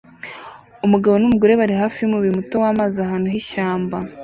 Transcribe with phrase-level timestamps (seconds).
[0.85, 3.97] Umugabo numugore bari hafi yumubiri muto wamazi ahantu h'ishyamba